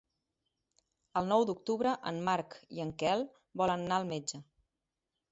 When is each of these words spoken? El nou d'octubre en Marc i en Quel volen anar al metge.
El 1.19 1.27
nou 1.31 1.43
d'octubre 1.49 1.91
en 2.11 2.17
Marc 2.29 2.55
i 2.77 2.81
en 2.85 2.93
Quel 3.03 3.25
volen 3.63 3.85
anar 3.85 3.99
al 3.99 4.07
metge. 4.13 4.41